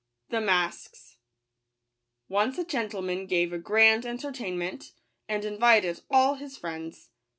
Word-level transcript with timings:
11 0.31 0.47
®jje 0.49 0.67
S 0.93 1.17
NCE 2.31 2.57
a 2.59 2.63
gentleman 2.65 3.27
gave 3.27 3.53
a 3.53 3.59
grand 3.59 4.03
entertainment, 4.03 4.93
and 5.29 5.45
invited 5.45 6.01
all 6.09 6.33
his 6.33 6.57
friends. 6.57 7.11